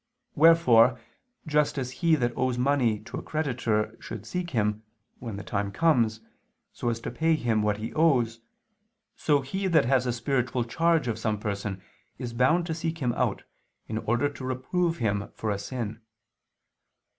Wherefore 0.33 0.99
just 1.45 1.77
as 1.77 1.91
he 2.01 2.15
that 2.15 2.35
owes 2.35 2.57
money 2.57 2.97
to 3.01 3.17
a 3.17 3.21
creditor 3.21 3.95
should 3.99 4.25
seek 4.25 4.49
him, 4.49 4.81
when 5.19 5.35
the 5.35 5.43
time 5.43 5.71
comes, 5.71 6.21
so 6.73 6.89
as 6.89 6.99
to 7.01 7.11
pay 7.11 7.35
him 7.35 7.61
what 7.61 7.77
he 7.77 7.93
owes, 7.93 8.39
so 9.15 9.41
he 9.41 9.67
that 9.67 9.85
has 9.85 10.15
spiritual 10.15 10.63
charge 10.63 11.07
of 11.07 11.19
some 11.19 11.39
person 11.39 11.83
is 12.17 12.33
bound 12.33 12.65
to 12.65 12.73
seek 12.73 12.97
him 12.97 13.13
out, 13.13 13.43
in 13.87 13.99
order 13.99 14.27
to 14.27 14.43
reprove 14.43 14.97
him 14.97 15.29
for 15.35 15.51
a 15.51 15.59
sin. 15.59 16.01